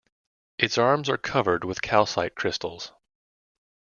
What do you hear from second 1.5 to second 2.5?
with calcite